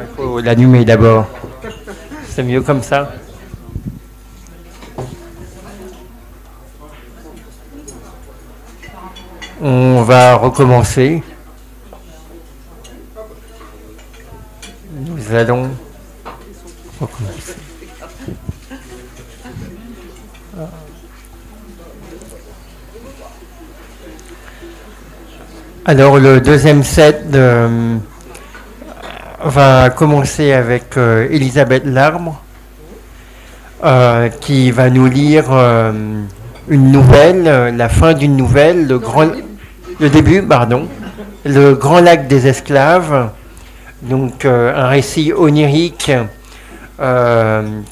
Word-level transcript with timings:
il 0.00 0.14
faut 0.16 0.40
l'allumer 0.40 0.84
d'abord. 0.84 1.26
C'est 2.28 2.42
mieux 2.42 2.62
comme 2.62 2.82
ça. 2.82 3.12
On 9.60 10.02
va 10.02 10.36
recommencer. 10.36 11.22
Nous 14.92 15.34
allons 15.34 15.70
recommencer. 17.00 17.56
Alors 25.84 26.18
le 26.18 26.40
deuxième 26.40 26.84
set 26.84 27.24
euh, 27.34 27.96
va 29.42 29.90
commencer 29.90 30.52
avec 30.52 30.96
euh, 30.96 31.28
Elisabeth 31.30 31.84
Larbre 31.84 32.40
euh, 33.84 34.28
qui 34.28 34.70
va 34.70 34.90
nous 34.90 35.06
lire 35.06 35.50
une 36.68 36.92
nouvelle, 36.92 37.74
la 37.76 37.88
fin 37.88 38.12
d'une 38.12 38.36
nouvelle, 38.36 38.86
le 38.86 38.98
grand, 38.98 39.30
le 39.98 40.08
début, 40.10 40.42
pardon, 40.42 40.86
le 41.44 41.74
Grand 41.74 42.00
Lac 42.00 42.28
des 42.28 42.46
Esclaves, 42.46 43.30
donc 44.02 44.44
un 44.44 44.86
récit 44.86 45.32
onirique 45.32 46.12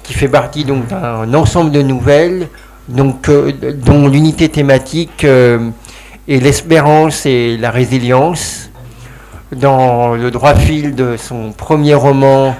qui 0.03 0.13
fait 0.13 0.29
partie 0.29 0.65
donc 0.65 0.87
d'un 0.89 1.33
ensemble 1.33 1.73
de 1.73 1.81
nouvelles, 1.81 2.49
donc 2.89 3.31
dont 3.31 4.07
l'unité 4.09 4.51
thématique 4.51 5.25
et 5.25 6.41
l'espérance 6.41 7.25
et 7.25 7.57
la 7.57 7.71
résilience 7.71 8.68
dans 9.53 10.15
le 10.15 10.31
droit 10.31 10.55
fil 10.55 10.95
de 10.95 11.17
son 11.17 11.53
premier 11.53 11.95
roman 11.95 12.55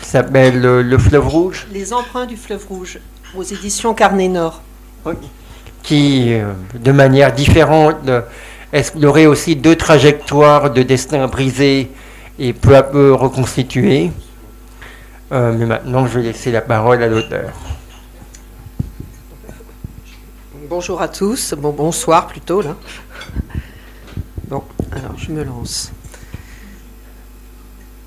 qui 0.00 0.08
s'appelle 0.08 0.60
Le 0.60 0.98
fleuve 0.98 1.28
rouge. 1.28 1.66
Les 1.72 1.92
emprunts 1.92 2.26
du 2.26 2.36
fleuve 2.36 2.66
rouge 2.66 2.98
aux 3.36 3.42
éditions 3.42 3.94
Carnet 3.94 4.28
Nord. 4.28 4.62
Qui, 5.82 6.32
euh, 6.32 6.52
de 6.74 6.92
manière 6.92 7.32
différente, 7.32 7.96
explorait 8.72 9.26
aussi 9.26 9.54
deux 9.54 9.76
trajectoires 9.76 10.70
de 10.70 10.82
destin 10.82 11.26
brisés 11.26 11.90
et 12.38 12.52
peu 12.52 12.74
à 12.76 12.82
peu 12.82 13.12
reconstitués. 13.12 14.10
Euh, 15.32 15.52
mais 15.56 15.66
maintenant, 15.66 16.06
je 16.06 16.18
vais 16.18 16.26
laisser 16.26 16.50
la 16.50 16.60
parole 16.60 17.02
à 17.02 17.06
l'auteur. 17.06 17.52
Bonjour 20.68 21.00
à 21.00 21.08
tous, 21.08 21.54
bon 21.54 21.70
bonsoir 21.70 22.26
plutôt 22.26 22.62
là. 22.62 22.74
Bon, 24.48 24.64
alors 24.92 25.16
je 25.16 25.30
me 25.30 25.44
lance. 25.44 25.92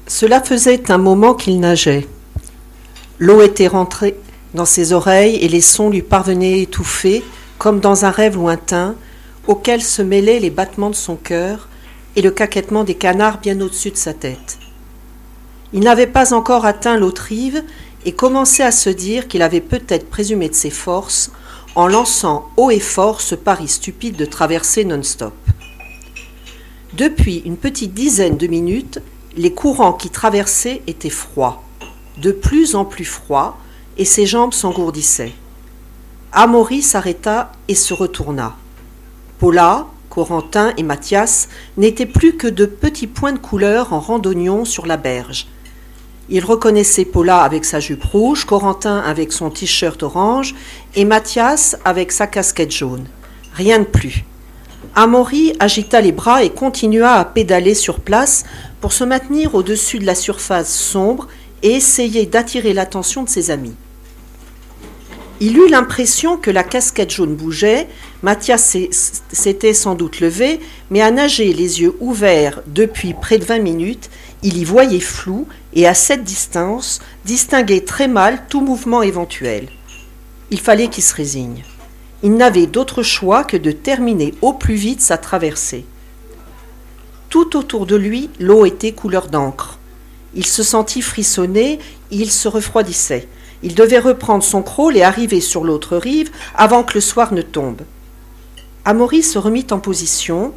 Cela 0.07 0.41
faisait 0.41 0.89
un 0.89 0.97
moment 0.97 1.33
qu'il 1.33 1.59
nageait. 1.59 2.07
L'eau 3.19 3.41
était 3.41 3.67
rentrée 3.67 4.15
dans 4.53 4.65
ses 4.65 4.93
oreilles 4.93 5.35
et 5.35 5.49
les 5.49 5.61
sons 5.61 5.89
lui 5.89 6.01
parvenaient 6.01 6.61
étouffés, 6.61 7.25
comme 7.57 7.81
dans 7.81 8.05
un 8.05 8.09
rêve 8.09 8.37
lointain, 8.37 8.95
auquel 9.47 9.81
se 9.81 10.01
mêlaient 10.01 10.39
les 10.39 10.49
battements 10.49 10.89
de 10.89 10.95
son 10.95 11.17
cœur 11.17 11.67
et 12.15 12.21
le 12.21 12.31
caquettement 12.31 12.85
des 12.85 12.95
canards 12.95 13.39
bien 13.39 13.59
au-dessus 13.59 13.91
de 13.91 13.97
sa 13.97 14.13
tête. 14.13 14.57
Il 15.73 15.81
n'avait 15.81 16.07
pas 16.07 16.33
encore 16.33 16.65
atteint 16.65 16.97
l'autre 16.97 17.23
rive 17.23 17.61
et 18.05 18.13
commençait 18.13 18.63
à 18.63 18.71
se 18.71 18.89
dire 18.89 19.27
qu'il 19.27 19.41
avait 19.41 19.59
peut-être 19.59 20.09
présumé 20.09 20.47
de 20.47 20.55
ses 20.55 20.69
forces 20.69 21.31
en 21.75 21.87
lançant 21.87 22.47
haut 22.55 22.71
et 22.71 22.79
fort 22.79 23.19
ce 23.19 23.35
pari 23.35 23.67
stupide 23.67 24.15
de 24.15 24.25
traverser 24.25 24.85
non-stop. 24.85 25.33
Depuis 26.93 27.43
une 27.45 27.57
petite 27.57 27.93
dizaine 27.93 28.37
de 28.37 28.47
minutes, 28.47 28.99
les 29.37 29.53
courants 29.53 29.93
qui 29.93 30.09
traversaient 30.09 30.81
étaient 30.87 31.09
froids, 31.09 31.63
de 32.17 32.31
plus 32.31 32.75
en 32.75 32.85
plus 32.85 33.05
froids, 33.05 33.57
et 33.97 34.05
ses 34.05 34.25
jambes 34.25 34.53
s'engourdissaient. 34.53 35.33
Amaury 36.31 36.81
s'arrêta 36.81 37.51
et 37.67 37.75
se 37.75 37.93
retourna. 37.93 38.55
Paula, 39.39 39.87
Corentin 40.09 40.73
et 40.77 40.83
Mathias 40.83 41.47
n'étaient 41.77 42.07
plus 42.07 42.35
que 42.35 42.47
de 42.47 42.65
petits 42.65 43.07
points 43.07 43.33
de 43.33 43.37
couleur 43.37 43.93
en 43.93 43.99
randonnion 43.99 44.65
sur 44.65 44.85
la 44.87 44.97
berge. 44.97 45.47
Il 46.29 46.43
reconnaissait 46.43 47.05
Paula 47.05 47.41
avec 47.41 47.63
sa 47.63 47.79
jupe 47.79 48.03
rouge, 48.03 48.45
Corentin 48.45 48.97
avec 48.99 49.31
son 49.31 49.49
t-shirt 49.49 50.01
orange 50.03 50.55
et 50.95 51.05
Mathias 51.05 51.77
avec 51.85 52.11
sa 52.11 52.27
casquette 52.27 52.71
jaune. 52.71 53.05
Rien 53.53 53.79
de 53.79 53.85
plus. 53.85 54.25
Amaury 54.95 55.53
agita 55.59 56.01
les 56.01 56.11
bras 56.11 56.43
et 56.43 56.49
continua 56.49 57.13
à 57.13 57.25
pédaler 57.25 57.75
sur 57.75 57.99
place 57.99 58.43
pour 58.81 58.93
se 58.93 59.03
maintenir 59.03 59.55
au-dessus 59.55 59.99
de 59.99 60.05
la 60.05 60.15
surface 60.15 60.73
sombre 60.73 61.27
et 61.63 61.71
essayer 61.71 62.25
d'attirer 62.25 62.73
l'attention 62.73 63.23
de 63.23 63.29
ses 63.29 63.51
amis. 63.51 63.75
Il 65.39 65.57
eut 65.57 65.69
l'impression 65.69 66.37
que 66.37 66.49
la 66.49 66.63
casquette 66.63 67.11
jaune 67.11 67.35
bougeait. 67.35 67.87
Mathias 68.23 68.75
s'était 69.31 69.75
sans 69.75 69.93
doute 69.93 70.19
levé, 70.19 70.59
mais 70.89 71.01
à 71.01 71.11
nager 71.11 71.53
les 71.53 71.81
yeux 71.81 71.95
ouverts 71.99 72.61
depuis 72.65 73.13
près 73.13 73.37
de 73.37 73.45
vingt 73.45 73.59
minutes, 73.59 74.09
il 74.41 74.57
y 74.57 74.63
voyait 74.63 74.99
flou 74.99 75.47
et 75.73 75.85
à 75.85 75.93
cette 75.93 76.23
distance 76.23 77.01
distinguait 77.25 77.81
très 77.81 78.07
mal 78.07 78.45
tout 78.49 78.61
mouvement 78.61 79.03
éventuel. 79.03 79.67
Il 80.49 80.59
fallait 80.59 80.87
qu'il 80.87 81.03
se 81.03 81.13
résigne. 81.13 81.63
Il 82.23 82.33
n'avait 82.33 82.65
d'autre 82.65 83.03
choix 83.03 83.43
que 83.43 83.57
de 83.57 83.71
terminer 83.71 84.33
au 84.41 84.53
plus 84.53 84.75
vite 84.75 85.01
sa 85.01 85.19
traversée. 85.19 85.85
Tout 87.29 87.57
autour 87.57 87.85
de 87.85 87.95
lui, 87.95 88.29
l'eau 88.39 88.65
était 88.65 88.93
couleur 88.93 89.27
d'encre. 89.27 89.79
Il 90.33 90.45
se 90.45 90.63
sentit 90.63 91.01
frissonner, 91.01 91.79
il 92.11 92.31
se 92.31 92.47
refroidissait. 92.47 93.27
Il 93.63 93.75
devait 93.75 93.99
reprendre 93.99 94.43
son 94.43 94.61
crawl 94.61 94.95
et 94.95 95.03
arriver 95.03 95.41
sur 95.41 95.63
l'autre 95.63 95.97
rive 95.97 96.31
avant 96.55 96.83
que 96.83 96.93
le 96.93 97.01
soir 97.01 97.33
ne 97.33 97.41
tombe. 97.41 97.81
Amaury 98.85 99.23
se 99.23 99.37
remit 99.37 99.67
en 99.71 99.79
position, 99.79 100.53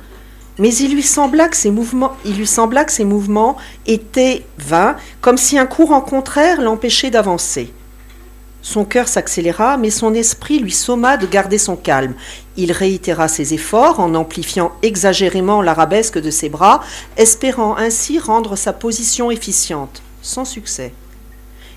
mais 0.59 0.73
il 0.75 0.95
lui 0.95 1.03
sembla 1.03 1.49
que 1.49 1.57
ses 1.57 1.71
mouvements, 1.71 2.17
il 2.25 2.37
lui 2.37 2.47
sembla 2.47 2.85
que 2.85 2.93
ses 2.93 3.05
mouvements 3.05 3.57
étaient 3.87 4.45
vains, 4.59 4.97
comme 5.21 5.39
si 5.39 5.59
un 5.59 5.67
courant 5.67 6.03
contraire 6.03 6.61
l'empêchait 6.61 7.11
d'avancer. 7.11 7.73
Son 8.63 8.85
cœur 8.85 9.09
s'accéléra, 9.09 9.77
mais 9.77 9.91
son 9.91 10.13
esprit 10.13 10.59
lui 10.59 10.71
somma 10.71 11.17
de 11.17 11.27
garder 11.27 11.59
son 11.59 11.77
calme. 11.77 12.15
Il 12.57 12.73
réitéra 12.73 13.27
ses 13.27 13.55
efforts 13.55 14.01
en 14.01 14.15
amplifiant 14.15 14.73
exagérément 14.83 15.63
l'arabesque 15.63 16.19
de 16.19 16.31
ses 16.31 16.49
bras, 16.49 16.83
espérant 17.17 17.77
ainsi 17.77 18.19
rendre 18.19 18.57
sa 18.57 18.73
position 18.73 19.31
efficiente, 19.31 20.03
sans 20.21 20.45
succès. 20.45 20.93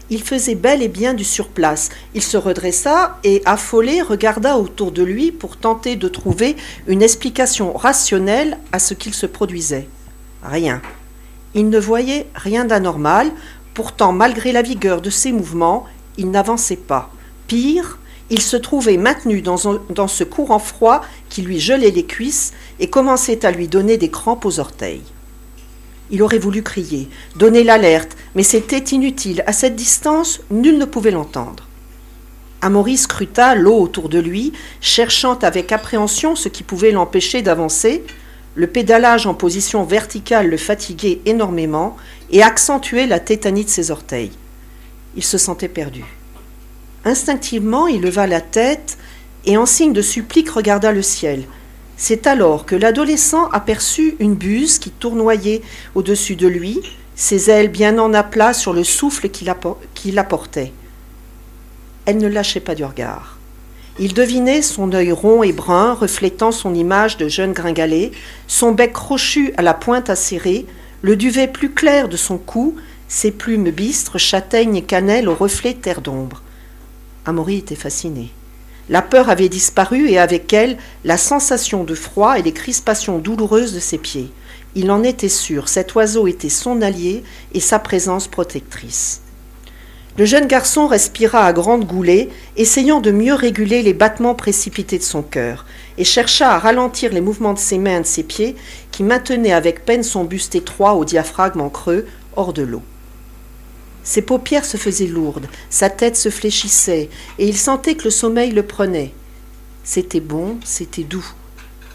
Il 0.09 0.21
faisait 0.21 0.55
bel 0.55 0.81
et 0.81 0.89
bien 0.89 1.13
du 1.13 1.23
surplace. 1.23 1.89
Il 2.13 2.21
se 2.21 2.35
redressa 2.35 3.17
et, 3.23 3.41
affolé, 3.45 4.01
regarda 4.01 4.57
autour 4.57 4.91
de 4.91 5.01
lui 5.01 5.31
pour 5.31 5.55
tenter 5.55 5.95
de 5.95 6.09
trouver 6.09 6.57
une 6.87 7.01
explication 7.01 7.73
rationnelle 7.73 8.57
à 8.73 8.79
ce 8.79 8.93
qu'il 8.93 9.13
se 9.13 9.25
produisait. 9.25 9.87
Rien. 10.43 10.81
Il 11.55 11.69
ne 11.69 11.79
voyait 11.79 12.27
rien 12.35 12.65
d'anormal, 12.65 13.31
pourtant 13.73 14.11
malgré 14.11 14.51
la 14.51 14.61
vigueur 14.61 15.01
de 15.01 15.09
ses 15.09 15.31
mouvements, 15.31 15.85
il 16.17 16.31
n'avançait 16.31 16.75
pas. 16.75 17.11
Pire, 17.47 17.99
il 18.29 18.41
se 18.41 18.57
trouvait 18.57 18.97
maintenu 18.97 19.41
dans, 19.41 19.57
ce 19.57 20.23
courant 20.23 20.59
froid 20.59 21.01
qui 21.29 21.41
lui 21.41 21.59
gelait 21.59 21.91
les 21.91 22.05
cuisses 22.05 22.53
et 22.79 22.89
commençait 22.89 23.45
à 23.45 23.51
lui 23.51 23.67
donner 23.67 23.97
des 23.97 24.09
crampes 24.09 24.45
aux 24.45 24.59
orteils. 24.59 25.03
Il 26.09 26.21
aurait 26.21 26.39
voulu 26.39 26.63
crier, 26.63 27.09
donner 27.35 27.63
l'alerte, 27.63 28.15
mais 28.35 28.43
c'était 28.43 28.95
inutile. 28.95 29.43
À 29.47 29.53
cette 29.53 29.75
distance, 29.75 30.41
nul 30.51 30.77
ne 30.77 30.85
pouvait 30.85 31.11
l'entendre. 31.11 31.67
Amaury 32.61 32.97
scruta 32.97 33.55
l'eau 33.55 33.77
autour 33.79 34.09
de 34.09 34.19
lui, 34.19 34.53
cherchant 34.79 35.37
avec 35.39 35.71
appréhension 35.71 36.35
ce 36.35 36.49
qui 36.49 36.63
pouvait 36.63 36.91
l'empêcher 36.91 37.41
d'avancer. 37.41 38.03
Le 38.55 38.67
pédalage 38.67 39.27
en 39.27 39.33
position 39.33 39.83
verticale 39.83 40.49
le 40.49 40.57
fatiguait 40.57 41.19
énormément 41.25 41.97
et 42.31 42.41
accentuait 42.41 43.07
la 43.07 43.19
tétanie 43.19 43.65
de 43.65 43.69
ses 43.69 43.91
orteils 43.91 44.31
il 45.15 45.23
se 45.23 45.37
sentait 45.37 45.67
perdu. 45.67 46.03
Instinctivement, 47.05 47.87
il 47.87 48.01
leva 48.01 48.27
la 48.27 48.41
tête 48.41 48.97
et 49.45 49.57
en 49.57 49.65
signe 49.65 49.93
de 49.93 50.01
supplique 50.01 50.49
regarda 50.49 50.91
le 50.91 51.01
ciel. 51.01 51.43
C'est 51.97 52.27
alors 52.27 52.65
que 52.65 52.75
l'adolescent 52.75 53.49
aperçut 53.49 54.15
une 54.19 54.35
buse 54.35 54.79
qui 54.79 54.89
tournoyait 54.89 55.61
au-dessus 55.95 56.35
de 56.35 56.47
lui, 56.47 56.79
ses 57.15 57.49
ailes 57.49 57.69
bien 57.69 57.99
en 57.99 58.13
aplat 58.13 58.53
sur 58.53 58.73
le 58.73 58.83
souffle 58.83 59.29
qui 59.29 59.45
la 59.45 60.23
portait. 60.23 60.73
Elle 62.05 62.17
ne 62.17 62.27
lâchait 62.27 62.59
pas 62.59 62.75
du 62.75 62.83
regard. 62.83 63.37
Il 63.99 64.13
devinait 64.13 64.63
son 64.63 64.91
œil 64.93 65.11
rond 65.11 65.43
et 65.43 65.53
brun 65.53 65.93
reflétant 65.93 66.51
son 66.51 66.73
image 66.73 67.17
de 67.17 67.27
jeune 67.27 67.53
gringalet, 67.53 68.11
son 68.47 68.71
bec 68.71 68.93
crochu 68.93 69.53
à 69.55 69.61
la 69.61 69.75
pointe 69.75 70.09
acérée, 70.09 70.65
le 71.03 71.15
duvet 71.15 71.47
plus 71.47 71.71
clair 71.71 72.09
de 72.09 72.17
son 72.17 72.37
cou, 72.37 72.75
ses 73.13 73.29
plumes 73.29 73.69
bistres, 73.69 74.17
châtaignes 74.17 74.75
et 74.75 74.81
cannelle 74.81 75.29
au 75.29 75.35
reflet 75.35 75.75
terre 75.75 76.01
d'ombre. 76.01 76.41
Amaury 77.27 77.57
était 77.57 77.75
fasciné. 77.75 78.31
La 78.89 79.03
peur 79.03 79.29
avait 79.29 79.49
disparu 79.49 80.09
et 80.09 80.17
avec 80.17 80.51
elle 80.51 80.77
la 81.03 81.17
sensation 81.17 81.83
de 81.83 81.93
froid 81.93 82.39
et 82.39 82.41
les 82.41 82.53
crispations 82.53 83.19
douloureuses 83.19 83.75
de 83.75 83.79
ses 83.79 83.99
pieds. 83.99 84.31
Il 84.73 84.89
en 84.89 85.03
était 85.03 85.29
sûr, 85.29 85.69
cet 85.69 85.93
oiseau 85.93 86.25
était 86.25 86.49
son 86.49 86.81
allié 86.81 87.23
et 87.53 87.59
sa 87.59 87.77
présence 87.77 88.27
protectrice. 88.27 89.21
Le 90.17 90.25
jeune 90.25 90.47
garçon 90.47 90.87
respira 90.87 91.45
à 91.45 91.53
grandes 91.53 91.85
goulées, 91.85 92.29
essayant 92.57 92.99
de 92.99 93.11
mieux 93.11 93.35
réguler 93.35 93.83
les 93.83 93.93
battements 93.93 94.35
précipités 94.35 94.97
de 94.97 95.03
son 95.03 95.21
cœur, 95.21 95.67
et 95.99 96.03
chercha 96.03 96.51
à 96.51 96.57
ralentir 96.57 97.13
les 97.13 97.21
mouvements 97.21 97.53
de 97.53 97.59
ses 97.59 97.77
mains 97.77 97.97
et 97.97 98.01
de 98.01 98.07
ses 98.07 98.23
pieds, 98.23 98.55
qui 98.91 99.03
maintenaient 99.03 99.53
avec 99.53 99.85
peine 99.85 100.03
son 100.03 100.23
buste 100.23 100.55
étroit 100.55 100.95
au 100.95 101.05
diaphragme 101.05 101.61
en 101.61 101.69
creux, 101.69 102.07
hors 102.35 102.53
de 102.53 102.63
l'eau. 102.63 102.81
Ses 104.03 104.21
paupières 104.21 104.65
se 104.65 104.77
faisaient 104.77 105.07
lourdes, 105.07 105.47
sa 105.69 105.89
tête 105.89 106.17
se 106.17 106.29
fléchissait, 106.29 107.09
et 107.39 107.47
il 107.47 107.57
sentait 107.57 107.95
que 107.95 108.05
le 108.05 108.09
sommeil 108.09 108.51
le 108.51 108.63
prenait. 108.63 109.13
C'était 109.83 110.19
bon, 110.19 110.57
c'était 110.63 111.03
doux. 111.03 111.25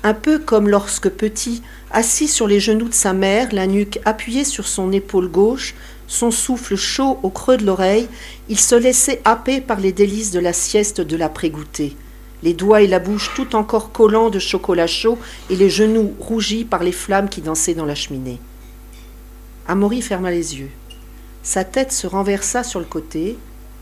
Un 0.03 0.15
peu 0.15 0.39
comme 0.39 0.69
lorsque 0.69 1.09
petit, 1.11 1.63
assis 1.91 2.29
sur 2.29 2.47
les 2.47 2.61
genoux 2.61 2.89
de 2.89 2.95
sa 2.95 3.13
mère, 3.13 3.49
la 3.53 3.67
nuque 3.67 3.99
appuyée 4.05 4.45
sur 4.45 4.67
son 4.67 4.93
épaule 4.93 5.29
gauche, 5.29 5.75
son 6.07 6.31
souffle 6.31 6.77
chaud 6.77 7.19
au 7.23 7.31
creux 7.31 7.57
de 7.57 7.67
l'oreille, 7.67 8.09
il 8.49 8.59
se 8.59 8.75
laissait 8.75 9.21
happer 9.25 9.61
par 9.61 9.81
les 9.81 9.93
délices 9.93 10.31
de 10.31 10.41
la 10.41 10.53
sieste 10.53 11.01
de 11.01 11.17
l'après-goûter, 11.17 11.97
les 12.43 12.55
doigts 12.55 12.81
et 12.81 12.87
la 12.87 13.01
bouche 13.01 13.33
tout 13.35 13.57
encore 13.57 13.93
collants 13.93 14.31
de 14.31 14.39
chocolat 14.39 14.87
chaud 14.87 15.19
et 15.51 15.57
les 15.57 15.69
genoux 15.69 16.15
rougis 16.21 16.65
par 16.65 16.85
les 16.85 16.93
flammes 16.93 17.29
qui 17.29 17.43
dansaient 17.43 17.75
dans 17.75 17.85
la 17.85 17.95
cheminée. 17.95 18.39
Amaury 19.67 20.01
ferma 20.01 20.31
les 20.31 20.59
yeux. 20.59 20.71
Sa 21.49 21.65
tête 21.65 21.93
se 21.93 22.07
renversa 22.07 22.63
sur 22.63 22.79
le 22.79 22.85
côté, 22.85 23.39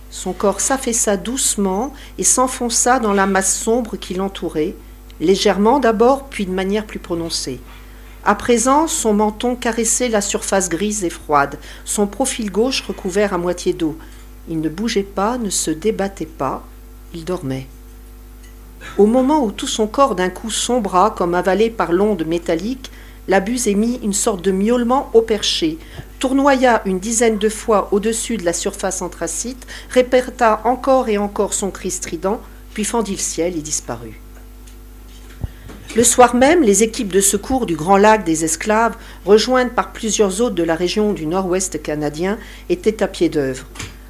son 0.08 0.32
corps 0.32 0.60
s'affaissa 0.60 1.16
doucement 1.16 1.92
et 2.16 2.22
s'enfonça 2.22 3.00
dans 3.00 3.12
la 3.12 3.26
masse 3.26 3.58
sombre 3.58 3.96
qui 3.96 4.14
l'entourait, 4.14 4.76
légèrement 5.18 5.80
d'abord, 5.80 6.26
puis 6.26 6.46
de 6.46 6.52
manière 6.52 6.86
plus 6.86 7.00
prononcée. 7.00 7.58
À 8.24 8.36
présent, 8.36 8.86
son 8.86 9.14
menton 9.14 9.56
caressait 9.56 10.08
la 10.08 10.20
surface 10.20 10.68
grise 10.68 11.02
et 11.02 11.10
froide, 11.10 11.58
son 11.84 12.06
profil 12.06 12.52
gauche 12.52 12.84
recouvert 12.86 13.34
à 13.34 13.38
moitié 13.38 13.72
d'eau. 13.72 13.98
Il 14.48 14.60
ne 14.60 14.68
bougeait 14.68 15.02
pas, 15.02 15.36
ne 15.36 15.50
se 15.50 15.72
débattait 15.72 16.24
pas, 16.24 16.62
il 17.14 17.24
dormait. 17.24 17.66
Au 18.96 19.06
moment 19.06 19.42
où 19.42 19.50
tout 19.50 19.66
son 19.66 19.88
corps 19.88 20.14
d'un 20.14 20.30
coup 20.30 20.52
sombra 20.52 21.10
comme 21.10 21.34
avalé 21.34 21.70
par 21.70 21.90
l'onde 21.90 22.28
métallique, 22.28 22.92
la 23.28 23.40
buse 23.40 23.68
émit 23.68 23.98
une 24.02 24.12
sorte 24.12 24.42
de 24.42 24.52
miaulement 24.52 25.10
au 25.14 25.22
perché, 25.22 25.78
tournoya 26.18 26.82
une 26.84 26.98
dizaine 26.98 27.38
de 27.38 27.48
fois 27.48 27.88
au-dessus 27.92 28.36
de 28.36 28.44
la 28.44 28.52
surface 28.52 29.02
anthracite, 29.02 29.66
répéta 29.90 30.60
encore 30.64 31.08
et 31.08 31.18
encore 31.18 31.54
son 31.54 31.70
cri 31.70 31.90
strident, 31.90 32.40
puis 32.74 32.84
fendit 32.84 33.12
le 33.12 33.18
ciel 33.18 33.56
et 33.56 33.62
disparut. 33.62 34.20
Le 35.96 36.04
soir 36.04 36.34
même, 36.34 36.62
les 36.62 36.82
équipes 36.82 37.12
de 37.12 37.22
secours 37.22 37.64
du 37.64 37.74
Grand 37.74 37.96
Lac 37.96 38.22
des 38.22 38.44
Esclaves, 38.44 38.96
rejointes 39.24 39.74
par 39.74 39.92
plusieurs 39.92 40.42
autres 40.42 40.54
de 40.54 40.62
la 40.62 40.74
région 40.74 41.14
du 41.14 41.24
nord-ouest 41.26 41.82
canadien, 41.82 42.38
étaient 42.68 43.02
à 43.02 43.08
pied 43.08 43.30
d'œuvre. 43.30 43.64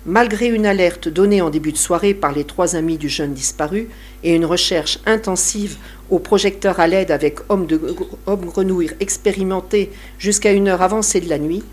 Malgré 0.08 0.46
une 0.46 0.66
alerte 0.66 1.08
donnée 1.08 1.42
en 1.42 1.50
début 1.50 1.72
de 1.72 1.76
soirée 1.76 2.14
par 2.14 2.30
les 2.30 2.44
trois 2.44 2.76
amis 2.76 2.96
du 2.96 3.08
jeune 3.08 3.34
disparu 3.34 3.88
et 4.22 4.36
une 4.36 4.44
recherche 4.44 5.00
intensive 5.04 5.78
au 6.10 6.20
projecteur 6.20 6.78
à 6.78 6.86
LED 6.86 7.10
avec 7.10 7.40
hommes, 7.48 7.66
de, 7.66 7.80
hommes 8.26 8.44
grenouilles 8.44 8.92
expérimentés 9.00 9.90
jusqu'à 10.20 10.52
une 10.52 10.68
heure 10.68 10.82
avancée 10.82 11.20
de 11.20 11.28
la 11.28 11.38
nuit, 11.38 11.64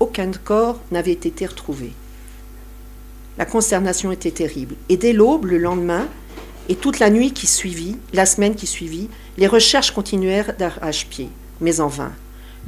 aucun 0.00 0.32
corps 0.32 0.80
n'avait 0.90 1.12
été 1.12 1.46
retrouvé. 1.46 1.92
La 3.36 3.44
consternation 3.44 4.10
était 4.10 4.32
terrible. 4.32 4.74
Et 4.88 4.96
dès 4.96 5.12
l'aube, 5.12 5.46
le 5.46 5.58
lendemain, 5.58 6.08
et 6.68 6.74
toute 6.74 6.98
la 6.98 7.08
nuit 7.08 7.32
qui 7.32 7.46
suivit, 7.46 7.96
la 8.12 8.26
semaine 8.26 8.56
qui 8.56 8.66
suivit, 8.66 9.08
les 9.36 9.46
recherches 9.46 9.92
continuèrent 9.92 10.56
d'arrache-pied, 10.58 11.28
mais 11.60 11.78
en 11.78 11.86
vain. 11.86 12.10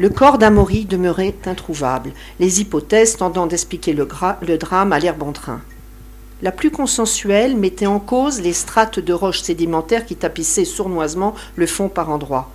Le 0.00 0.08
corps 0.08 0.38
d'Amaury 0.38 0.87
demeurait 0.87 1.35
introuvable, 1.44 2.12
les 2.38 2.62
hypothèses 2.62 3.19
tendant 3.19 3.47
d'expliquer 3.47 3.93
le, 3.93 4.06
drame 4.56 4.94
à 4.94 4.99
l'air 4.99 5.14
bon 5.14 5.32
train. 5.32 5.61
La 6.41 6.52
plus 6.52 6.70
consensuelle 6.70 7.55
mettait 7.55 7.85
en 7.85 8.00
cause 8.00 8.41
les 8.41 8.55
strates 8.55 8.99
de 8.99 9.12
roches 9.12 9.43
sédimentaires 9.43 10.06
qui 10.06 10.17
tapissaient 10.17 10.64
sournoisement 10.64 11.35
le 11.55 11.67
fond 11.67 11.91
par 11.91 12.08
endroits. 12.08 12.49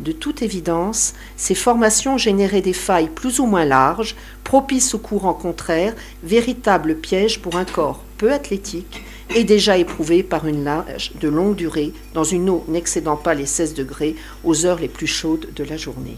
De 0.00 0.10
toute 0.10 0.40
évidence, 0.40 1.12
ces 1.36 1.54
formations 1.54 2.16
généraient 2.16 2.62
des 2.62 2.72
failles 2.72 3.10
plus 3.14 3.40
ou 3.40 3.44
moins 3.44 3.66
larges, 3.66 4.16
propices 4.42 4.94
au 4.94 4.98
courant 4.98 5.34
contraire, 5.34 5.94
véritables 6.24 6.94
pièges 6.94 7.42
pour 7.42 7.56
un 7.56 7.66
corps 7.66 8.02
peu 8.16 8.32
athlétique 8.32 9.02
et 9.34 9.44
déjà 9.44 9.76
éprouvé 9.76 10.22
par 10.22 10.46
une 10.46 10.64
nage 10.64 11.12
de 11.20 11.28
longue 11.28 11.56
durée 11.56 11.92
dans 12.14 12.24
une 12.24 12.48
eau 12.48 12.64
n'excédant 12.68 13.16
pas 13.16 13.34
les 13.34 13.44
16 13.44 13.74
degrés 13.74 14.16
aux 14.44 14.64
heures 14.64 14.80
les 14.80 14.88
plus 14.88 15.06
chaudes 15.06 15.48
de 15.54 15.64
la 15.64 15.76
journée. 15.76 16.16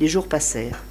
Les 0.00 0.08
jours 0.08 0.26
passèrent. 0.26 0.82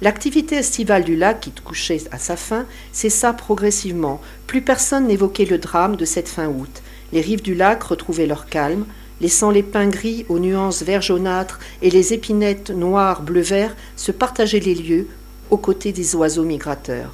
L'activité 0.00 0.56
estivale 0.56 1.04
du 1.04 1.14
lac, 1.14 1.40
qui 1.40 1.50
couchait 1.52 2.02
à 2.10 2.18
sa 2.18 2.36
fin, 2.36 2.64
cessa 2.90 3.34
progressivement. 3.34 4.20
Plus 4.46 4.62
personne 4.62 5.06
n'évoquait 5.06 5.44
le 5.44 5.58
drame 5.58 5.96
de 5.96 6.06
cette 6.06 6.28
fin 6.28 6.48
août. 6.48 6.82
Les 7.12 7.20
rives 7.20 7.42
du 7.42 7.54
lac 7.54 7.82
retrouvaient 7.82 8.26
leur 8.26 8.46
calme, 8.46 8.86
laissant 9.20 9.50
les 9.50 9.62
pins 9.62 9.88
gris 9.88 10.24
aux 10.30 10.38
nuances 10.38 10.82
vert 10.82 11.02
jaunâtres 11.02 11.60
et 11.82 11.90
les 11.90 12.14
épinettes 12.14 12.70
noires 12.70 13.20
bleu-vert 13.20 13.76
se 13.96 14.10
partager 14.10 14.58
les 14.58 14.74
lieux 14.74 15.06
aux 15.50 15.58
côtés 15.58 15.92
des 15.92 16.14
oiseaux 16.14 16.44
migrateurs. 16.44 17.12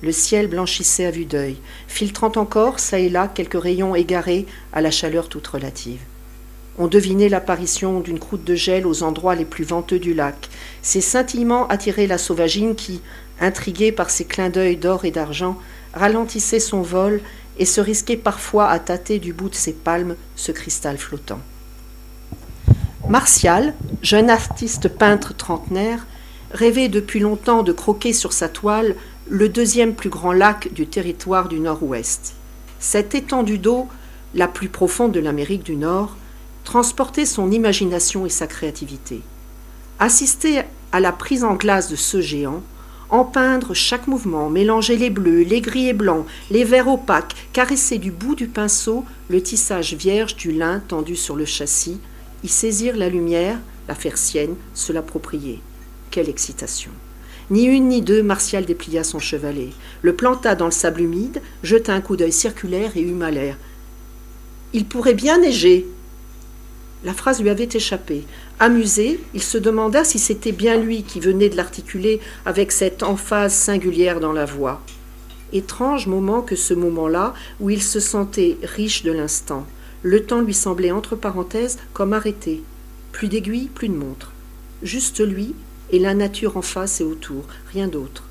Le 0.00 0.12
ciel 0.12 0.46
blanchissait 0.46 1.04
à 1.04 1.10
vue 1.10 1.26
d'œil, 1.26 1.58
filtrant 1.88 2.32
encore 2.36 2.78
çà 2.78 3.00
et 3.00 3.10
là 3.10 3.28
quelques 3.28 3.60
rayons 3.60 3.94
égarés 3.94 4.46
à 4.72 4.80
la 4.80 4.90
chaleur 4.90 5.28
toute 5.28 5.46
relative. 5.46 6.00
On 6.78 6.86
devinait 6.86 7.28
l'apparition 7.28 8.00
d'une 8.00 8.20
croûte 8.20 8.44
de 8.44 8.54
gel 8.54 8.86
aux 8.86 9.02
endroits 9.02 9.34
les 9.34 9.44
plus 9.44 9.64
venteux 9.64 9.98
du 9.98 10.14
lac. 10.14 10.48
Ces 10.80 11.00
scintillements 11.00 11.66
attiraient 11.66 12.06
la 12.06 12.18
sauvagine 12.18 12.76
qui, 12.76 13.00
intriguée 13.40 13.90
par 13.90 14.10
ses 14.10 14.24
clins 14.24 14.48
d'œil 14.48 14.76
d'or 14.76 15.04
et 15.04 15.10
d'argent, 15.10 15.58
ralentissait 15.92 16.60
son 16.60 16.82
vol 16.82 17.20
et 17.58 17.64
se 17.64 17.80
risquait 17.80 18.16
parfois 18.16 18.68
à 18.68 18.78
tâter 18.78 19.18
du 19.18 19.32
bout 19.32 19.48
de 19.48 19.56
ses 19.56 19.72
palmes 19.72 20.14
ce 20.36 20.52
cristal 20.52 20.98
flottant. 20.98 21.40
Martial, 23.08 23.74
jeune 24.02 24.30
artiste 24.30 24.88
peintre 24.88 25.34
trentenaire, 25.34 26.06
rêvait 26.52 26.88
depuis 26.88 27.20
longtemps 27.20 27.64
de 27.64 27.72
croquer 27.72 28.12
sur 28.12 28.32
sa 28.32 28.48
toile 28.48 28.94
le 29.28 29.48
deuxième 29.48 29.94
plus 29.94 30.10
grand 30.10 30.32
lac 30.32 30.72
du 30.72 30.86
territoire 30.86 31.48
du 31.48 31.58
Nord-Ouest. 31.58 32.34
Cette 32.78 33.14
étendue 33.14 33.58
d'eau, 33.58 33.88
la 34.34 34.46
plus 34.46 34.68
profonde 34.68 35.12
de 35.12 35.20
l'Amérique 35.20 35.64
du 35.64 35.74
Nord, 35.74 36.16
transportait 36.68 37.24
son 37.24 37.50
imagination 37.50 38.26
et 38.26 38.28
sa 38.28 38.46
créativité. 38.46 39.22
Assister 39.98 40.60
à 40.92 41.00
la 41.00 41.12
prise 41.12 41.42
en 41.42 41.54
glace 41.54 41.88
de 41.88 41.96
ce 41.96 42.20
géant, 42.20 42.62
en 43.08 43.24
peindre 43.24 43.72
chaque 43.72 44.06
mouvement, 44.06 44.50
mélanger 44.50 44.98
les 44.98 45.08
bleus, 45.08 45.44
les 45.44 45.62
gris 45.62 45.88
et 45.88 45.94
blancs, 45.94 46.26
les 46.50 46.64
verts 46.64 46.88
opaques, 46.88 47.34
caresser 47.54 47.96
du 47.96 48.10
bout 48.10 48.34
du 48.34 48.48
pinceau 48.48 49.06
le 49.30 49.42
tissage 49.42 49.94
vierge 49.94 50.36
du 50.36 50.52
lin 50.52 50.82
tendu 50.86 51.16
sur 51.16 51.36
le 51.36 51.46
châssis, 51.46 52.02
y 52.44 52.48
saisir 52.48 52.98
la 52.98 53.08
lumière, 53.08 53.58
la 53.88 53.94
faire 53.94 54.18
sienne, 54.18 54.54
se 54.74 54.92
l'approprier. 54.92 55.62
Quelle 56.10 56.28
excitation! 56.28 56.90
Ni 57.48 57.64
une 57.64 57.88
ni 57.88 58.02
deux, 58.02 58.22
Martial 58.22 58.66
déplia 58.66 59.04
son 59.04 59.20
chevalet, 59.20 59.70
le 60.02 60.14
planta 60.14 60.54
dans 60.54 60.66
le 60.66 60.70
sable 60.70 61.00
humide, 61.00 61.40
jeta 61.62 61.94
un 61.94 62.02
coup 62.02 62.18
d'œil 62.18 62.30
circulaire 62.30 62.94
et 62.94 63.00
huma 63.00 63.30
l'air. 63.30 63.56
Il 64.74 64.84
pourrait 64.84 65.14
bien 65.14 65.38
neiger. 65.38 65.86
La 67.04 67.14
phrase 67.14 67.40
lui 67.40 67.48
avait 67.48 67.68
échappé. 67.72 68.24
Amusé, 68.58 69.20
il 69.32 69.42
se 69.42 69.56
demanda 69.56 70.02
si 70.02 70.18
c'était 70.18 70.52
bien 70.52 70.76
lui 70.76 71.04
qui 71.04 71.20
venait 71.20 71.48
de 71.48 71.56
l'articuler 71.56 72.20
avec 72.44 72.72
cette 72.72 73.02
emphase 73.02 73.52
singulière 73.52 74.18
dans 74.18 74.32
la 74.32 74.44
voix. 74.44 74.80
Étrange 75.52 76.08
moment 76.08 76.42
que 76.42 76.56
ce 76.56 76.74
moment-là, 76.74 77.34
où 77.60 77.70
il 77.70 77.82
se 77.82 78.00
sentait 78.00 78.58
riche 78.62 79.04
de 79.04 79.12
l'instant. 79.12 79.66
Le 80.02 80.24
temps 80.24 80.40
lui 80.40 80.54
semblait 80.54 80.90
entre 80.90 81.16
parenthèses 81.16 81.78
comme 81.92 82.12
arrêté. 82.12 82.62
Plus 83.12 83.28
d'aiguille, 83.28 83.70
plus 83.72 83.88
de 83.88 83.94
montre. 83.94 84.32
Juste 84.82 85.20
lui, 85.20 85.54
et 85.90 85.98
la 85.98 86.14
nature 86.14 86.56
en 86.56 86.62
face 86.62 87.00
et 87.00 87.04
autour, 87.04 87.44
rien 87.72 87.88
d'autre. 87.88 88.27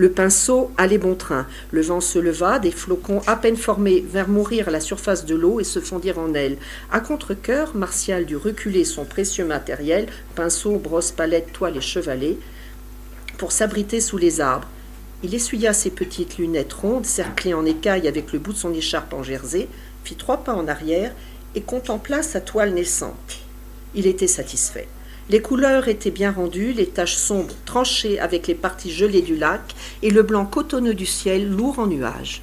Le 0.00 0.10
pinceau 0.10 0.70
allait 0.78 0.96
bon 0.96 1.14
train. 1.14 1.46
Le 1.72 1.82
vent 1.82 2.00
se 2.00 2.18
leva, 2.18 2.58
des 2.58 2.70
flocons 2.70 3.20
à 3.26 3.36
peine 3.36 3.58
formés 3.58 4.00
vinrent 4.00 4.30
mourir 4.30 4.68
à 4.68 4.70
la 4.70 4.80
surface 4.80 5.26
de 5.26 5.34
l'eau 5.34 5.60
et 5.60 5.64
se 5.64 5.78
fondirent 5.78 6.18
en 6.18 6.32
elle. 6.32 6.56
À 6.90 7.00
contre-coeur, 7.00 7.76
Martial 7.76 8.24
dut 8.24 8.36
reculer 8.36 8.86
son 8.86 9.04
précieux 9.04 9.44
matériel, 9.44 10.06
pinceau, 10.34 10.78
brosse, 10.78 11.10
palette, 11.10 11.52
toile 11.52 11.76
et 11.76 11.82
chevalet, 11.82 12.38
pour 13.36 13.52
s'abriter 13.52 14.00
sous 14.00 14.16
les 14.16 14.40
arbres. 14.40 14.68
Il 15.22 15.34
essuya 15.34 15.74
ses 15.74 15.90
petites 15.90 16.38
lunettes 16.38 16.72
rondes, 16.72 17.04
cerclées 17.04 17.52
en 17.52 17.66
écailles 17.66 18.08
avec 18.08 18.32
le 18.32 18.38
bout 18.38 18.54
de 18.54 18.58
son 18.58 18.72
écharpe 18.72 19.12
en 19.12 19.22
jersey, 19.22 19.68
fit 20.04 20.16
trois 20.16 20.44
pas 20.44 20.54
en 20.54 20.66
arrière 20.66 21.12
et 21.54 21.60
contempla 21.60 22.22
sa 22.22 22.40
toile 22.40 22.72
naissante. 22.72 23.36
Il 23.94 24.06
était 24.06 24.26
satisfait. 24.26 24.88
Les 25.28 25.42
couleurs 25.42 25.88
étaient 25.88 26.10
bien 26.10 26.32
rendues, 26.32 26.72
les 26.72 26.86
taches 26.86 27.16
sombres 27.16 27.54
tranchées 27.64 28.18
avec 28.18 28.46
les 28.46 28.54
parties 28.54 28.90
gelées 28.90 29.22
du 29.22 29.36
lac 29.36 29.74
et 30.02 30.10
le 30.10 30.22
blanc 30.22 30.46
cotonneux 30.46 30.94
du 30.94 31.06
ciel 31.06 31.48
lourd 31.48 31.78
en 31.78 31.86
nuages. 31.86 32.42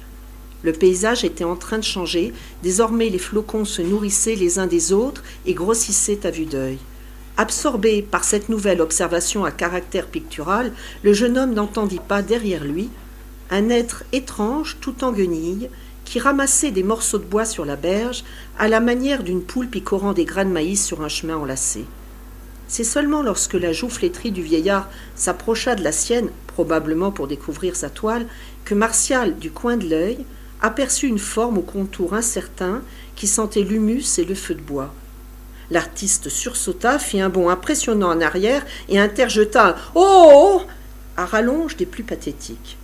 Le 0.62 0.72
paysage 0.72 1.24
était 1.24 1.44
en 1.44 1.56
train 1.56 1.78
de 1.78 1.84
changer, 1.84 2.32
désormais 2.62 3.10
les 3.10 3.18
flocons 3.18 3.64
se 3.64 3.82
nourrissaient 3.82 4.34
les 4.34 4.58
uns 4.58 4.66
des 4.66 4.92
autres 4.92 5.22
et 5.46 5.54
grossissaient 5.54 6.26
à 6.26 6.30
vue 6.30 6.46
d'œil. 6.46 6.78
Absorbé 7.36 8.02
par 8.02 8.24
cette 8.24 8.48
nouvelle 8.48 8.80
observation 8.80 9.44
à 9.44 9.52
caractère 9.52 10.08
pictural, 10.08 10.72
le 11.04 11.12
jeune 11.12 11.38
homme 11.38 11.54
n'entendit 11.54 12.00
pas 12.00 12.22
derrière 12.22 12.64
lui 12.64 12.88
un 13.50 13.68
être 13.68 14.02
étrange 14.12 14.78
tout 14.80 15.04
en 15.04 15.12
guenilles 15.12 15.70
qui 16.04 16.18
ramassait 16.18 16.70
des 16.70 16.82
morceaux 16.82 17.18
de 17.18 17.24
bois 17.24 17.44
sur 17.44 17.64
la 17.64 17.76
berge 17.76 18.24
à 18.58 18.66
la 18.66 18.80
manière 18.80 19.22
d'une 19.22 19.42
poule 19.42 19.68
picorant 19.68 20.12
des 20.12 20.24
grains 20.24 20.46
de 20.46 20.50
maïs 20.50 20.84
sur 20.84 21.02
un 21.02 21.08
chemin 21.08 21.36
enlacé. 21.36 21.84
C'est 22.68 22.84
seulement 22.84 23.22
lorsque 23.22 23.54
la 23.54 23.72
joue 23.72 23.88
flétrie 23.88 24.30
du 24.30 24.42
vieillard 24.42 24.88
s'approcha 25.16 25.74
de 25.74 25.82
la 25.82 25.90
sienne, 25.90 26.28
probablement 26.46 27.10
pour 27.10 27.26
découvrir 27.26 27.74
sa 27.74 27.88
toile, 27.88 28.26
que 28.66 28.74
Martial, 28.74 29.38
du 29.38 29.50
coin 29.50 29.78
de 29.78 29.88
l'œil, 29.88 30.24
aperçut 30.60 31.06
une 31.06 31.18
forme 31.18 31.58
au 31.58 31.62
contour 31.62 32.12
incertain 32.12 32.82
qui 33.16 33.26
sentait 33.26 33.62
l'humus 33.62 34.18
et 34.18 34.24
le 34.24 34.34
feu 34.34 34.54
de 34.54 34.60
bois. 34.60 34.92
L'artiste 35.70 36.28
sursauta, 36.28 36.98
fit 36.98 37.20
un 37.20 37.30
bond 37.30 37.48
impressionnant 37.48 38.10
en 38.10 38.20
arrière 38.20 38.64
et 38.88 38.98
interjeta 38.98 39.76
Oh 39.94 40.62
à 41.16 41.24
rallonge 41.24 41.76
des 41.76 41.86
plus 41.86 42.04
pathétiques. 42.04 42.76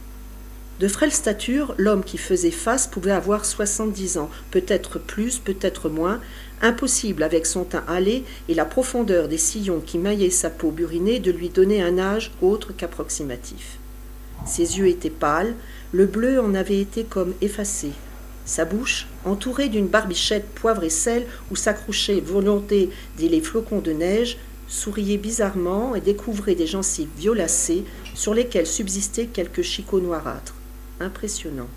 De 0.80 0.88
frêle 0.88 1.12
stature, 1.12 1.72
l'homme 1.78 2.02
qui 2.02 2.18
faisait 2.18 2.50
face 2.50 2.88
pouvait 2.88 3.12
avoir 3.12 3.44
soixante-dix 3.44 4.18
ans, 4.18 4.28
peut-être 4.50 4.98
plus, 4.98 5.38
peut-être 5.38 5.88
moins, 5.88 6.20
impossible 6.62 7.22
avec 7.22 7.46
son 7.46 7.62
teint 7.62 7.84
hâlé 7.88 8.24
et 8.48 8.54
la 8.54 8.64
profondeur 8.64 9.28
des 9.28 9.38
sillons 9.38 9.80
qui 9.80 9.98
maillaient 9.98 10.30
sa 10.30 10.50
peau 10.50 10.72
burinée 10.72 11.20
de 11.20 11.30
lui 11.30 11.48
donner 11.48 11.80
un 11.80 11.98
âge 11.98 12.32
autre 12.42 12.72
qu'approximatif. 12.76 13.78
Ses 14.46 14.78
yeux 14.78 14.88
étaient 14.88 15.10
pâles, 15.10 15.54
le 15.92 16.06
bleu 16.06 16.40
en 16.40 16.54
avait 16.54 16.80
été 16.80 17.04
comme 17.04 17.34
effacé, 17.40 17.90
sa 18.44 18.64
bouche, 18.64 19.06
entourée 19.24 19.68
d'une 19.68 19.86
barbichette 19.86 20.48
poivre 20.56 20.82
et 20.82 20.90
sel 20.90 21.24
où 21.52 21.56
s'accrochaient 21.56 22.20
volonté 22.20 22.90
des 23.16 23.40
flocons 23.40 23.80
de 23.80 23.92
neige, 23.92 24.38
souriait 24.66 25.18
bizarrement 25.18 25.94
et 25.94 26.00
découvrait 26.00 26.56
des 26.56 26.66
gencives 26.66 27.08
violacées 27.16 27.84
sur 28.14 28.34
lesquelles 28.34 28.66
subsistaient 28.66 29.26
quelques 29.26 29.62
chicots 29.62 30.00
noirâtres. 30.00 30.54
Impressionnant. 31.00 31.68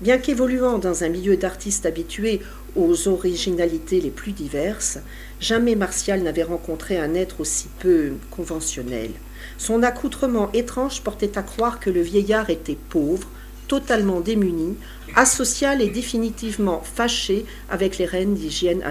Bien 0.00 0.18
qu'évoluant 0.18 0.78
dans 0.78 1.04
un 1.04 1.08
milieu 1.08 1.36
d'artistes 1.36 1.86
habitués 1.86 2.40
aux 2.74 3.06
originalités 3.06 4.00
les 4.00 4.10
plus 4.10 4.32
diverses, 4.32 4.98
jamais 5.40 5.76
Martial 5.76 6.22
n'avait 6.22 6.42
rencontré 6.42 6.98
un 6.98 7.14
être 7.14 7.40
aussi 7.40 7.68
peu 7.78 8.14
conventionnel. 8.32 9.10
Son 9.58 9.84
accoutrement 9.84 10.50
étrange 10.52 11.02
portait 11.02 11.38
à 11.38 11.42
croire 11.42 11.78
que 11.78 11.90
le 11.90 12.00
vieillard 12.00 12.50
était 12.50 12.78
pauvre, 12.88 13.28
totalement 13.68 14.20
démuni, 14.20 14.76
asocial 15.14 15.80
et 15.80 15.88
définitivement 15.88 16.82
fâché 16.82 17.46
avec 17.70 17.98
les 17.98 18.06
règnes 18.06 18.34
d'hygiène 18.34 18.82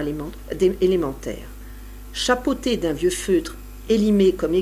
élémentaire. 0.80 1.46
Chapeauté 2.14 2.78
d'un 2.78 2.94
vieux 2.94 3.10
feutre 3.10 3.56
élimé 3.90 4.32
comme 4.32 4.54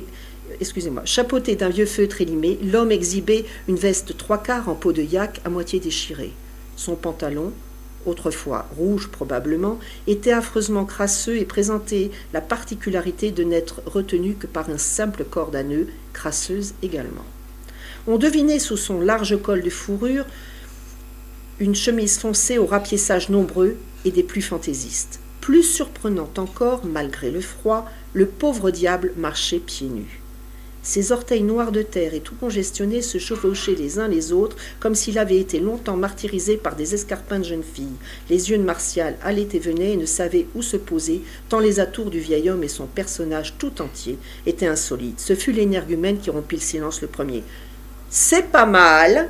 excusez-moi, 0.60 1.02
chapeauté 1.04 1.56
d'un 1.56 1.68
vieux 1.68 1.86
feutre 1.86 2.20
élimé, 2.20 2.58
l'homme 2.62 2.90
exhibait 2.90 3.44
une 3.68 3.76
veste 3.76 4.16
trois 4.16 4.38
quarts 4.38 4.68
en 4.68 4.74
peau 4.74 4.92
de 4.92 5.02
yak 5.02 5.40
à 5.44 5.50
moitié 5.50 5.80
déchirée. 5.80 6.32
Son 6.76 6.96
pantalon, 6.96 7.52
autrefois 8.06 8.68
rouge 8.76 9.08
probablement, 9.08 9.78
était 10.06 10.32
affreusement 10.32 10.84
crasseux 10.84 11.36
et 11.36 11.44
présentait 11.44 12.10
la 12.32 12.40
particularité 12.40 13.30
de 13.30 13.44
n'être 13.44 13.82
retenu 13.86 14.34
que 14.34 14.46
par 14.46 14.70
un 14.70 14.78
simple 14.78 15.24
corde 15.24 15.56
à 15.56 15.62
nœud, 15.62 15.86
crasseuse 16.12 16.74
également. 16.82 17.26
On 18.06 18.16
devinait 18.16 18.58
sous 18.58 18.78
son 18.78 19.00
large 19.00 19.40
col 19.42 19.62
de 19.62 19.70
fourrure 19.70 20.24
une 21.58 21.74
chemise 21.74 22.18
foncée 22.18 22.56
aux 22.56 22.66
rapiessages 22.66 23.28
nombreux 23.28 23.76
et 24.06 24.10
des 24.10 24.22
plus 24.22 24.40
fantaisistes. 24.40 25.20
Plus 25.42 25.62
surprenant 25.62 26.30
encore, 26.38 26.86
malgré 26.86 27.30
le 27.30 27.42
froid, 27.42 27.88
le 28.14 28.26
pauvre 28.26 28.70
diable 28.70 29.12
marchait 29.16 29.58
pieds 29.58 29.88
nus. 29.88 30.19
Ses 30.82 31.12
orteils 31.12 31.42
noirs 31.42 31.72
de 31.72 31.82
terre 31.82 32.14
et 32.14 32.20
tout 32.20 32.34
congestionnés 32.34 33.02
se 33.02 33.18
chevauchaient 33.18 33.74
les 33.74 33.98
uns 33.98 34.08
les 34.08 34.32
autres 34.32 34.56
comme 34.80 34.94
s'il 34.94 35.18
avait 35.18 35.38
été 35.38 35.60
longtemps 35.60 35.96
martyrisé 35.96 36.56
par 36.56 36.74
des 36.74 36.94
escarpins 36.94 37.38
de 37.38 37.44
jeunes 37.44 37.62
filles. 37.62 37.96
Les 38.30 38.50
yeux 38.50 38.56
de 38.56 38.62
Martial 38.62 39.16
allaient 39.22 39.48
et 39.52 39.58
venaient 39.58 39.92
et 39.92 39.96
ne 39.96 40.06
savaient 40.06 40.46
où 40.54 40.62
se 40.62 40.78
poser, 40.78 41.22
tant 41.50 41.58
les 41.58 41.80
atours 41.80 42.10
du 42.10 42.18
vieil 42.18 42.48
homme 42.48 42.64
et 42.64 42.68
son 42.68 42.86
personnage 42.86 43.56
tout 43.58 43.82
entier 43.82 44.18
étaient 44.46 44.66
insolites. 44.66 45.20
Ce 45.20 45.34
fut 45.34 45.52
l'énergumène 45.52 46.18
qui 46.18 46.30
rompit 46.30 46.56
le 46.56 46.62
silence 46.62 47.02
le 47.02 47.08
premier. 47.08 47.44
C'est 48.08 48.50
pas 48.50 48.66
mal. 48.66 49.28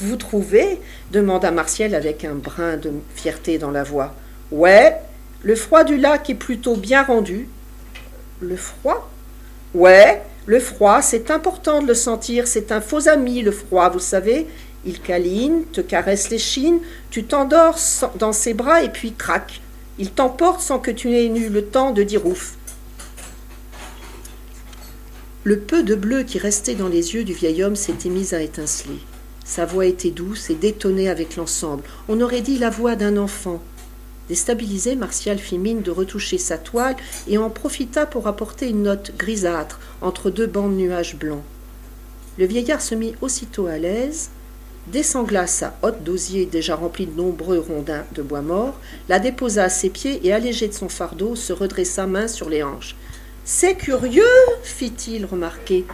Vous 0.00 0.16
trouvez? 0.16 0.78
demanda 1.10 1.50
Martial 1.50 1.94
avec 1.94 2.26
un 2.26 2.34
brin 2.34 2.76
de 2.76 2.92
fierté 3.14 3.56
dans 3.56 3.70
la 3.70 3.84
voix. 3.84 4.14
Ouais, 4.50 4.96
le 5.42 5.56
froid 5.56 5.82
du 5.82 5.96
lac 5.96 6.28
est 6.28 6.34
plutôt 6.34 6.76
bien 6.76 7.02
rendu. 7.02 7.48
Le 8.40 8.56
froid 8.56 9.08
Ouais, 9.74 10.22
le 10.46 10.58
froid, 10.58 11.02
c'est 11.02 11.30
important 11.30 11.82
de 11.82 11.86
le 11.86 11.94
sentir, 11.94 12.46
c'est 12.46 12.72
un 12.72 12.80
faux 12.80 13.08
ami, 13.08 13.42
le 13.42 13.52
froid, 13.52 13.88
vous 13.90 14.00
savez. 14.00 14.46
Il 14.84 15.00
câline, 15.00 15.64
te 15.72 15.80
caresse 15.80 16.30
les 16.30 16.38
chines, 16.38 16.80
tu 17.10 17.22
t'endors 17.22 17.78
dans 18.18 18.32
ses 18.32 18.52
bras 18.52 18.82
et 18.82 18.88
puis 18.88 19.12
craque. 19.12 19.60
Il 19.98 20.10
t'emporte 20.10 20.60
sans 20.60 20.80
que 20.80 20.90
tu 20.90 21.08
n'aies 21.08 21.26
eu 21.26 21.48
le 21.48 21.64
temps 21.64 21.92
de 21.92 22.02
dire 22.02 22.26
ouf. 22.26 22.56
Le 25.44 25.58
peu 25.58 25.84
de 25.84 25.94
bleu 25.94 26.24
qui 26.24 26.38
restait 26.38 26.74
dans 26.74 26.88
les 26.88 27.14
yeux 27.14 27.24
du 27.24 27.32
vieil 27.32 27.62
homme 27.62 27.76
s'était 27.76 28.08
mis 28.08 28.34
à 28.34 28.40
étinceler. 28.40 28.98
Sa 29.44 29.66
voix 29.66 29.86
était 29.86 30.10
douce 30.10 30.50
et 30.50 30.54
détonnait 30.54 31.08
avec 31.08 31.36
l'ensemble. 31.36 31.82
On 32.08 32.20
aurait 32.20 32.40
dit 32.40 32.58
la 32.58 32.70
voix 32.70 32.96
d'un 32.96 33.16
enfant. 33.16 33.60
Déstabilisé, 34.28 34.94
Martial 34.94 35.38
fit 35.38 35.58
mine 35.58 35.82
de 35.82 35.90
retoucher 35.90 36.38
sa 36.38 36.58
toile 36.58 36.96
et 37.28 37.38
en 37.38 37.50
profita 37.50 38.06
pour 38.06 38.28
apporter 38.28 38.68
une 38.68 38.84
note 38.84 39.12
grisâtre 39.16 39.80
entre 40.00 40.30
deux 40.30 40.46
bancs 40.46 40.70
de 40.70 40.76
nuages 40.76 41.16
blancs. 41.16 41.42
Le 42.38 42.46
vieillard 42.46 42.80
se 42.80 42.94
mit 42.94 43.14
aussitôt 43.20 43.66
à 43.66 43.78
l'aise, 43.78 44.30
désangla 44.86 45.46
sa 45.46 45.76
hotte 45.82 46.02
d'osier 46.02 46.46
déjà 46.46 46.76
remplie 46.76 47.06
de 47.06 47.16
nombreux 47.16 47.58
rondins 47.58 48.04
de 48.14 48.22
bois 48.22 48.40
mort, 48.40 48.78
la 49.08 49.18
déposa 49.18 49.64
à 49.64 49.68
ses 49.68 49.90
pieds 49.90 50.26
et, 50.26 50.32
allégé 50.32 50.68
de 50.68 50.72
son 50.72 50.88
fardeau, 50.88 51.36
se 51.36 51.52
redressa 51.52 52.06
main 52.06 52.28
sur 52.28 52.48
les 52.48 52.62
hanches. 52.62 52.96
C'est 53.44 53.74
curieux, 53.74 54.22
fit-il 54.62 55.26
remarquer. 55.26 55.84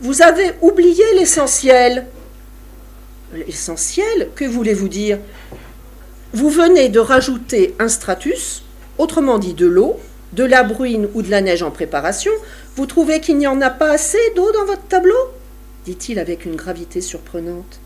Vous 0.00 0.22
avez 0.22 0.52
oublié 0.60 1.04
l'essentiel. 1.16 2.06
L'essentiel? 3.32 4.28
Que 4.34 4.44
voulez-vous 4.44 4.88
dire? 4.88 5.18
Vous 6.34 6.50
venez 6.50 6.88
de 6.88 6.98
rajouter 6.98 7.76
un 7.78 7.86
stratus, 7.86 8.64
autrement 8.98 9.38
dit 9.38 9.54
de 9.54 9.68
l'eau, 9.68 10.00
de 10.32 10.42
la 10.42 10.64
bruine 10.64 11.08
ou 11.14 11.22
de 11.22 11.30
la 11.30 11.40
neige 11.40 11.62
en 11.62 11.70
préparation. 11.70 12.32
Vous 12.74 12.86
trouvez 12.86 13.20
qu'il 13.20 13.38
n'y 13.38 13.46
en 13.46 13.60
a 13.60 13.70
pas 13.70 13.92
assez 13.92 14.18
d'eau 14.34 14.50
dans 14.50 14.64
votre 14.64 14.82
tableau? 14.88 15.14
dit-il 15.84 16.18
avec 16.18 16.44
une 16.44 16.56
gravité 16.56 17.00
surprenante. 17.00 17.78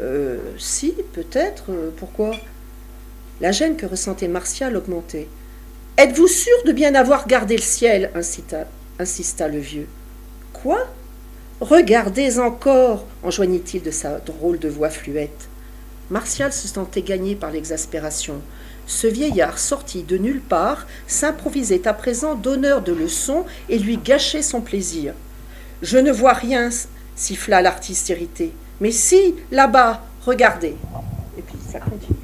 Euh, 0.00 0.36
si, 0.58 0.94
peut-être. 1.14 1.64
Euh, 1.70 1.90
pourquoi? 1.96 2.32
La 3.40 3.52
gêne 3.52 3.76
que 3.76 3.86
ressentait 3.86 4.28
Martial 4.28 4.76
augmentait. 4.76 5.28
Êtes-vous 5.96 6.28
sûr 6.28 6.56
de 6.66 6.72
bien 6.72 6.94
avoir 6.94 7.26
gardé 7.26 7.56
le 7.56 7.62
ciel? 7.62 8.10
insista, 8.14 8.66
insista 8.98 9.48
le 9.48 9.60
vieux. 9.60 9.86
Quoi? 10.52 10.86
Regardez 11.62 12.38
encore 12.38 13.06
enjoignit-il 13.22 13.82
de 13.82 13.90
sa 13.90 14.18
drôle 14.18 14.58
de 14.58 14.68
voix 14.68 14.90
fluette. 14.90 15.48
Martial 16.10 16.52
se 16.52 16.66
sentait 16.66 17.02
gagné 17.02 17.36
par 17.36 17.52
l'exaspération. 17.52 18.40
Ce 18.86 19.06
vieillard 19.06 19.58
sorti 19.60 20.02
de 20.02 20.18
nulle 20.18 20.40
part 20.40 20.86
s'improvisait 21.06 21.86
à 21.86 21.94
présent 21.94 22.34
donneur 22.34 22.82
de 22.82 22.92
leçons 22.92 23.44
et 23.68 23.78
lui 23.78 23.96
gâchait 23.96 24.42
son 24.42 24.60
plaisir. 24.60 25.14
Je 25.82 25.98
ne 25.98 26.10
vois 26.10 26.32
rien, 26.32 26.70
siffla 27.14 27.62
l'artiste 27.62 28.08
irrité. 28.08 28.52
Mais 28.80 28.90
si, 28.90 29.36
là-bas, 29.52 30.02
regardez. 30.26 30.76
Et 31.38 31.42
puis 31.42 31.58
ça 31.70 31.78
continue. 31.78 32.19